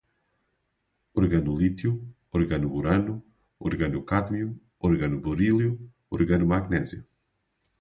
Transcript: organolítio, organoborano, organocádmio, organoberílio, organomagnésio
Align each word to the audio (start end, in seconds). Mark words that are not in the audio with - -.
organolítio, 1.13 1.91
organoborano, 2.33 3.21
organocádmio, 3.59 4.59
organoberílio, 4.79 5.77
organomagnésio 6.09 7.03